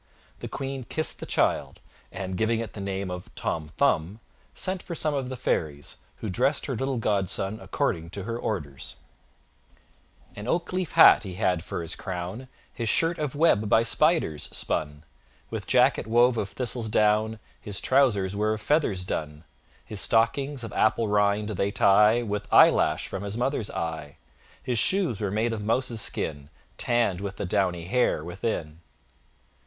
[0.39, 1.79] The Queen kissed the child,
[2.11, 4.19] and, giving it the name of Tom Thumb,
[4.55, 8.95] sent for some of the fairies, who dressed her little godson according to her orders:
[10.35, 14.49] An oak leaf hat he had for his crown; His shirt of web by spiders
[14.51, 15.03] spun;
[15.51, 19.43] With jacket wove of thistle's down; His trousers were of feathers done.
[19.85, 24.17] His stockings, of apple rind, they tie With eyelash from his mother's eye:
[24.63, 26.49] His shoes were made of mouse's skin,
[26.79, 28.79] Tann'd with the downy hair within.